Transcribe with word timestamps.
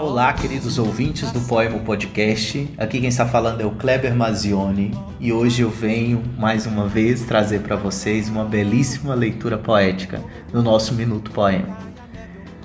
Olá, 0.00 0.32
queridos 0.32 0.78
ouvintes 0.78 1.30
do 1.30 1.40
Poema 1.40 1.78
Podcast. 1.80 2.70
Aqui 2.78 3.00
quem 3.00 3.08
está 3.08 3.26
falando 3.26 3.60
é 3.60 3.66
o 3.66 3.72
Kleber 3.72 4.16
Mazioni 4.16 4.92
e 5.20 5.30
hoje 5.30 5.60
eu 5.60 5.68
venho 5.68 6.22
mais 6.38 6.64
uma 6.64 6.88
vez 6.88 7.24
trazer 7.24 7.60
para 7.60 7.76
vocês 7.76 8.30
uma 8.30 8.46
belíssima 8.46 9.14
leitura 9.14 9.58
poética 9.58 10.24
no 10.54 10.62
nosso 10.62 10.94
Minuto 10.94 11.30
Poema. 11.32 11.76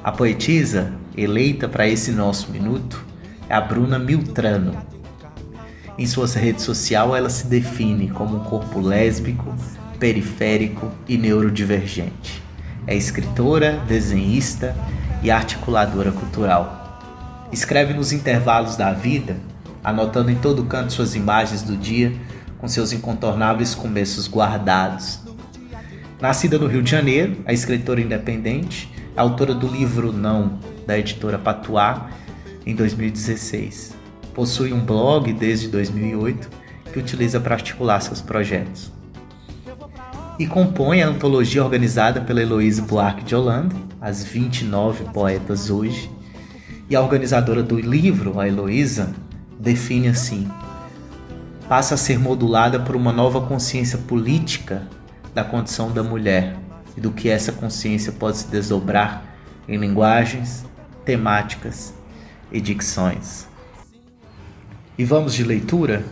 A 0.01 0.13
poetisa 0.13 0.93
eleita 1.15 1.67
para 1.67 1.87
esse 1.87 2.11
nosso 2.11 2.51
minuto 2.51 3.03
é 3.49 3.55
a 3.55 3.61
Bruna 3.61 3.99
Miltrano. 3.99 4.75
Em 5.97 6.05
sua 6.05 6.27
rede 6.27 6.61
social, 6.61 7.15
ela 7.15 7.29
se 7.29 7.47
define 7.47 8.09
como 8.09 8.37
um 8.37 8.43
corpo 8.43 8.79
lésbico, 8.79 9.55
periférico 9.99 10.91
e 11.07 11.17
neurodivergente. 11.17 12.43
É 12.85 12.95
escritora, 12.95 13.81
desenhista 13.87 14.75
e 15.23 15.31
articuladora 15.31 16.11
cultural 16.11 16.85
Escreve 17.51 17.93
nos 17.93 18.11
intervalos 18.11 18.75
da 18.75 18.91
vida, 18.91 19.37
anotando 19.83 20.31
em 20.31 20.35
todo 20.35 20.65
canto 20.65 20.91
suas 20.91 21.15
imagens 21.15 21.61
do 21.61 21.77
dia, 21.77 22.11
com 22.57 22.67
seus 22.67 22.91
incontornáveis 22.91 23.75
começos 23.75 24.27
guardados. 24.27 25.21
Nascida 26.19 26.57
no 26.57 26.67
Rio 26.67 26.81
de 26.81 26.91
Janeiro, 26.91 27.37
a 27.45 27.53
escritora 27.53 28.01
independente, 28.01 28.91
autora 29.15 29.53
do 29.53 29.67
livro 29.67 30.11
Não, 30.11 30.59
da 30.85 30.97
editora 30.97 31.37
Patuá, 31.37 32.09
em 32.65 32.75
2016. 32.75 33.95
Possui 34.33 34.73
um 34.73 34.83
blog 34.83 35.31
desde 35.33 35.67
2008 35.67 36.49
que 36.91 36.99
utiliza 36.99 37.39
para 37.39 37.55
articular 37.55 37.99
seus 38.01 38.21
projetos. 38.21 38.91
E 40.37 40.45
compõe 40.45 41.01
a 41.01 41.07
antologia 41.07 41.63
organizada 41.63 42.21
pela 42.21 42.41
Heloísa 42.41 42.81
Buarque 42.81 43.23
de 43.23 43.35
Holanda, 43.35 43.75
As 44.01 44.23
29 44.23 45.05
Poetas 45.13 45.69
Hoje, 45.69 46.09
e 46.89 46.95
a 46.95 47.01
organizadora 47.01 47.63
do 47.63 47.79
livro, 47.79 48.39
a 48.39 48.47
Heloísa, 48.47 49.13
define 49.59 50.09
assim: 50.09 50.49
passa 51.67 51.95
a 51.95 51.97
ser 51.97 52.19
modulada 52.19 52.79
por 52.79 52.95
uma 52.95 53.11
nova 53.11 53.41
consciência 53.41 53.97
política 53.97 54.87
da 55.33 55.43
condição 55.43 55.91
da 55.91 56.03
mulher 56.03 56.55
e 56.95 57.01
do 57.01 57.11
que 57.11 57.29
essa 57.29 57.51
consciência 57.51 58.11
pode 58.11 58.37
se 58.37 58.47
desdobrar 58.47 59.23
em 59.67 59.77
linguagens, 59.77 60.65
temáticas 61.05 61.93
e 62.51 62.59
dicções. 62.59 63.47
E 64.97 65.05
vamos 65.05 65.33
de 65.33 65.43
leitura? 65.43 66.03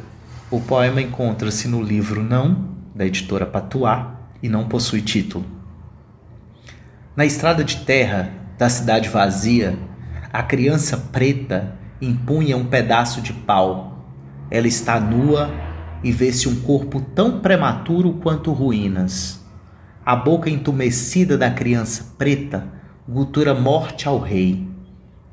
O 0.51 0.61
poema 0.61 1.01
encontra-se 1.01 1.67
no 1.67 1.81
livro 1.81 2.21
Não, 2.21 2.75
da 2.93 3.05
editora 3.05 3.45
Patuá, 3.45 4.19
e 4.41 4.47
não 4.47 4.67
possui 4.67 5.01
título. 5.01 5.45
Na 7.15 7.25
estrada 7.25 7.63
de 7.63 7.77
terra 7.77 8.31
da 8.57 8.69
cidade 8.69 9.09
vazia, 9.09 9.77
a 10.31 10.43
criança 10.43 10.97
preta 10.97 11.75
impunha 12.01 12.57
um 12.57 12.65
pedaço 12.65 13.21
de 13.21 13.33
pau. 13.33 14.05
Ela 14.51 14.67
está 14.67 14.99
nua 14.99 15.49
e 16.03 16.11
vê-se 16.11 16.47
um 16.49 16.61
corpo 16.61 17.01
tão 17.01 17.39
prematuro 17.39 18.13
quanto 18.13 18.51
ruínas. 18.51 19.43
A 20.05 20.15
boca 20.15 20.49
entumecida 20.49 21.37
da 21.37 21.49
criança 21.49 22.13
preta 22.17 22.67
gutura 23.07 23.53
morte 23.53 24.07
ao 24.07 24.19
rei. 24.19 24.72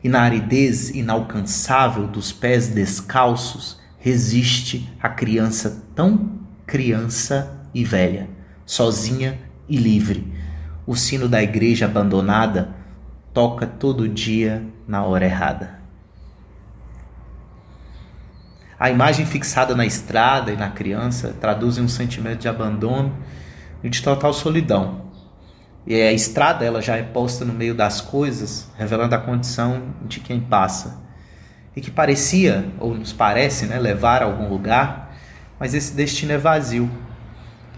E 0.03 0.09
na 0.09 0.23
aridez 0.23 0.91
inalcançável 0.91 2.07
dos 2.07 2.33
pés 2.33 2.69
descalços 2.69 3.79
resiste 3.99 4.91
a 5.01 5.09
criança 5.09 5.85
tão 5.95 6.41
criança 6.67 7.67
e 7.75 7.85
velha, 7.85 8.29
sozinha 8.65 9.39
e 9.69 9.77
livre. 9.77 10.33
O 10.87 10.97
sino 10.97 11.29
da 11.29 11.43
igreja 11.43 11.85
abandonada 11.85 12.75
toca 13.35 13.67
todo 13.67 14.09
dia 14.09 14.65
na 14.89 15.05
hora 15.05 15.25
errada. 15.25 15.81
A 18.79 18.89
imagem 18.89 19.27
fixada 19.27 19.77
na 19.77 19.85
estrada 19.85 20.51
e 20.51 20.57
na 20.57 20.71
criança 20.71 21.37
traduzem 21.39 21.85
um 21.85 21.89
sentimento 21.89 22.41
de 22.41 22.49
abandono 22.49 23.15
e 23.85 23.91
de 23.91 24.01
total 24.03 24.33
solidão. 24.33 25.10
E 25.91 26.03
a 26.03 26.13
estrada 26.13 26.65
ela 26.65 26.81
já 26.81 26.97
é 26.97 27.03
posta 27.03 27.45
no 27.45 27.53
meio 27.53 27.75
das 27.75 28.01
coisas, 28.01 28.71
revelando 28.79 29.13
a 29.13 29.19
condição 29.19 29.93
de 30.07 30.21
quem 30.21 30.41
passa. 30.41 31.03
E 31.75 31.81
que 31.81 31.91
parecia, 31.91 32.65
ou 32.79 32.95
nos 32.95 33.13
parece, 33.13 33.67
né, 33.67 33.77
levar 33.77 34.23
a 34.23 34.27
algum 34.27 34.49
lugar, 34.49 35.17
mas 35.59 35.75
esse 35.75 35.93
destino 35.93 36.31
é 36.31 36.39
vazio. 36.39 36.89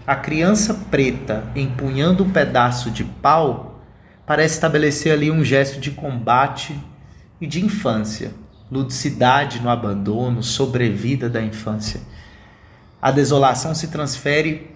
A 0.05 0.15
criança 0.15 0.75
preta 0.91 1.43
empunhando 1.55 2.23
um 2.23 2.29
pedaço 2.29 2.91
de 2.91 3.03
pau 3.03 3.83
parece 4.27 4.53
estabelecer 4.53 5.11
ali 5.11 5.31
um 5.31 5.43
gesto 5.43 5.79
de 5.79 5.89
combate 5.89 6.79
e 7.41 7.47
de 7.47 7.65
infância, 7.65 8.31
ludicidade 8.71 9.59
no 9.59 9.71
abandono, 9.71 10.43
sobrevida 10.43 11.27
da 11.27 11.41
infância. 11.41 11.99
A 13.01 13.09
desolação 13.09 13.73
se 13.73 13.87
transfere 13.87 14.69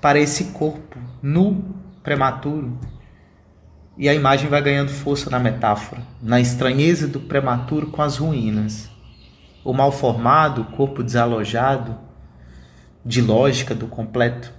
para 0.00 0.18
esse 0.18 0.44
corpo 0.44 0.98
nu, 1.20 1.77
prematuro, 2.08 2.80
e 3.98 4.08
a 4.08 4.14
imagem 4.14 4.48
vai 4.48 4.62
ganhando 4.62 4.90
força 4.90 5.28
na 5.28 5.38
metáfora, 5.38 6.00
na 6.22 6.40
estranheza 6.40 7.06
do 7.06 7.20
prematuro 7.20 7.88
com 7.88 8.00
as 8.00 8.16
ruínas. 8.16 8.88
O 9.62 9.74
mal 9.74 9.92
formado, 9.92 10.62
o 10.62 10.64
corpo 10.64 11.02
desalojado, 11.02 11.98
de 13.04 13.20
lógica 13.20 13.74
do 13.74 13.86
completo. 13.86 14.50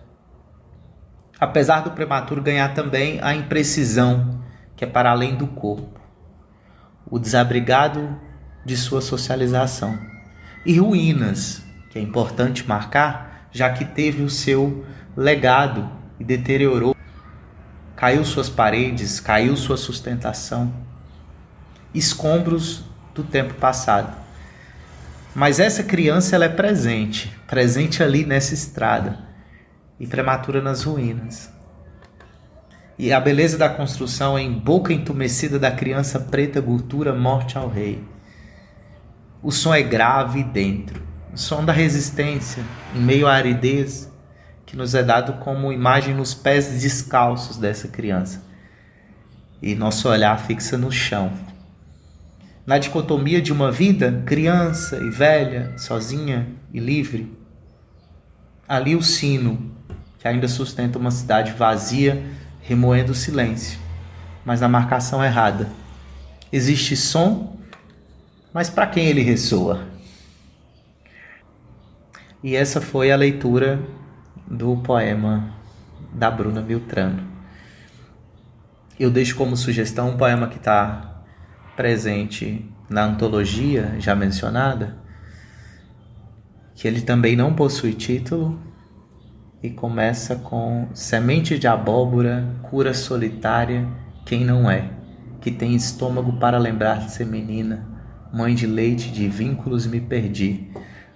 Apesar 1.39 1.79
do 1.79 1.89
prematuro 1.89 2.39
ganhar 2.39 2.75
também 2.75 3.19
a 3.19 3.33
imprecisão, 3.33 4.43
que 4.75 4.83
é 4.83 4.87
para 4.87 5.09
além 5.09 5.35
do 5.35 5.47
corpo 5.47 5.99
o 7.09 7.17
desabrigado 7.17 8.15
de 8.63 8.77
sua 8.77 9.01
socialização. 9.01 9.97
E 10.63 10.77
ruínas, 10.77 11.63
que 11.89 11.97
é 11.97 12.01
importante 12.01 12.67
marcar, 12.67 13.47
já 13.51 13.71
que 13.71 13.85
teve 13.85 14.21
o 14.21 14.29
seu 14.29 14.85
legado 15.17 15.89
e 16.19 16.23
deteriorou. 16.23 16.98
Caiu 17.99 18.23
suas 18.23 18.47
paredes, 18.47 19.19
caiu 19.19 19.57
sua 19.57 19.75
sustentação. 19.75 20.73
Escombros 21.93 22.85
do 23.13 23.25
tempo 23.25 23.55
passado. 23.55 24.15
Mas 25.35 25.59
essa 25.59 25.83
criança 25.83 26.33
ela 26.33 26.45
é 26.45 26.49
presente, 26.49 27.29
presente 27.45 28.01
ali 28.01 28.25
nessa 28.25 28.53
estrada 28.53 29.19
e 29.99 30.07
prematura 30.07 30.61
nas 30.61 30.83
ruínas. 30.83 31.51
E 32.97 33.11
a 33.11 33.19
beleza 33.19 33.57
da 33.57 33.67
construção 33.67 34.39
em 34.39 34.49
boca 34.49 34.93
entumecida 34.93 35.59
da 35.59 35.69
criança 35.69 36.21
preta 36.21 36.61
gultura 36.61 37.13
morte 37.13 37.57
ao 37.57 37.67
rei. 37.67 38.01
O 39.43 39.51
som 39.51 39.73
é 39.73 39.81
grave 39.81 40.41
dentro, 40.41 41.03
o 41.33 41.37
som 41.37 41.65
da 41.65 41.73
resistência 41.73 42.63
em 42.95 43.01
meio 43.01 43.27
à 43.27 43.33
aridez 43.33 44.08
que 44.69 44.77
nos 44.77 44.93
é 44.93 45.01
dado 45.01 45.33
como 45.43 45.73
imagem 45.73 46.13
nos 46.13 46.35
pés 46.35 46.79
descalços 46.79 47.57
dessa 47.57 47.87
criança. 47.87 48.43
E 49.59 49.73
nosso 49.73 50.07
olhar 50.07 50.37
fixa 50.37 50.77
no 50.77 50.91
chão. 50.91 51.33
Na 52.67 52.77
dicotomia 52.77 53.41
de 53.41 53.51
uma 53.51 53.71
vida, 53.71 54.21
criança 54.27 54.97
e 54.97 55.09
velha, 55.09 55.75
sozinha 55.75 56.47
e 56.71 56.79
livre, 56.79 57.35
ali 58.67 58.95
o 58.95 59.01
sino 59.01 59.71
que 60.19 60.27
ainda 60.27 60.47
sustenta 60.47 60.99
uma 60.99 61.09
cidade 61.09 61.51
vazia 61.53 62.23
remoendo 62.61 63.13
o 63.13 63.15
silêncio, 63.15 63.79
mas 64.45 64.61
na 64.61 64.67
marcação 64.67 65.25
errada. 65.25 65.67
Existe 66.53 66.95
som, 66.95 67.57
mas 68.53 68.69
para 68.69 68.85
quem 68.85 69.07
ele 69.07 69.23
ressoa? 69.23 69.83
E 72.43 72.55
essa 72.55 72.79
foi 72.79 73.11
a 73.11 73.15
leitura 73.15 73.79
do 74.49 74.77
poema 74.77 75.53
da 76.11 76.31
Bruna 76.31 76.61
Beltrano. 76.61 77.23
Eu 78.99 79.11
deixo 79.11 79.35
como 79.35 79.55
sugestão 79.55 80.09
um 80.09 80.17
poema 80.17 80.47
que 80.47 80.57
está 80.57 81.23
presente 81.75 82.69
na 82.89 83.05
antologia 83.05 83.95
já 83.99 84.15
mencionada, 84.15 84.97
que 86.73 86.87
ele 86.87 87.01
também 87.01 87.35
não 87.35 87.53
possui 87.53 87.93
título, 87.93 88.59
e 89.61 89.69
começa 89.69 90.37
com 90.37 90.87
semente 90.93 91.59
de 91.59 91.67
abóbora, 91.67 92.55
cura 92.63 92.93
solitária, 92.93 93.85
quem 94.25 94.45
não 94.45 94.71
é, 94.71 94.89
que 95.41 95.51
tem 95.51 95.75
estômago 95.75 96.33
para 96.39 96.57
lembrar 96.57 96.99
de 96.99 97.11
ser 97.11 97.25
menina, 97.25 97.85
mãe 98.33 98.55
de 98.55 98.65
leite 98.65 99.11
de 99.11 99.27
vínculos 99.27 99.85
me 99.85 99.99
perdi. 99.99 100.71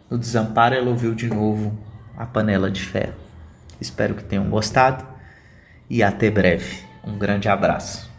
No 0.09 0.17
desamparo 0.17 0.75
ela 0.75 0.89
ouviu 0.89 1.15
de 1.15 1.27
novo 1.27 1.77
a 2.17 2.25
panela 2.25 2.69
de 2.69 2.81
ferro. 2.81 3.15
Espero 3.79 4.15
que 4.15 4.23
tenham 4.23 4.49
gostado 4.49 5.05
e 5.89 6.01
até 6.01 6.29
breve. 6.29 6.83
Um 7.03 7.17
grande 7.17 7.49
abraço. 7.49 8.09